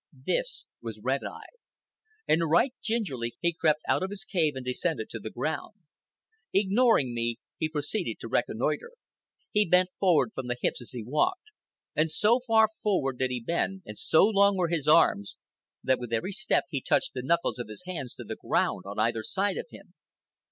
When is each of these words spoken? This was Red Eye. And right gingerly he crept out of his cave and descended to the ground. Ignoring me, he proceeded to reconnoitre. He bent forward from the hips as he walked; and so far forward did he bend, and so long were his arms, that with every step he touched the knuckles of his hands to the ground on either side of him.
This 0.25 0.65
was 0.81 0.99
Red 1.03 1.21
Eye. 1.23 1.59
And 2.27 2.49
right 2.49 2.73
gingerly 2.81 3.35
he 3.39 3.53
crept 3.53 3.81
out 3.87 4.01
of 4.01 4.09
his 4.09 4.25
cave 4.25 4.53
and 4.55 4.65
descended 4.65 5.11
to 5.11 5.19
the 5.19 5.29
ground. 5.29 5.75
Ignoring 6.53 7.13
me, 7.13 7.37
he 7.59 7.69
proceeded 7.69 8.17
to 8.19 8.27
reconnoitre. 8.27 8.93
He 9.51 9.69
bent 9.69 9.89
forward 9.99 10.31
from 10.33 10.47
the 10.47 10.57
hips 10.59 10.81
as 10.81 10.89
he 10.89 11.03
walked; 11.03 11.51
and 11.95 12.09
so 12.09 12.41
far 12.47 12.67
forward 12.81 13.19
did 13.19 13.29
he 13.29 13.43
bend, 13.45 13.83
and 13.85 13.95
so 13.95 14.23
long 14.25 14.57
were 14.57 14.69
his 14.69 14.87
arms, 14.87 15.37
that 15.83 15.99
with 15.99 16.11
every 16.11 16.31
step 16.31 16.63
he 16.71 16.81
touched 16.81 17.13
the 17.13 17.21
knuckles 17.21 17.59
of 17.59 17.69
his 17.69 17.83
hands 17.85 18.15
to 18.15 18.23
the 18.23 18.35
ground 18.37 18.85
on 18.87 18.97
either 18.97 19.21
side 19.21 19.57
of 19.57 19.67
him. 19.69 19.93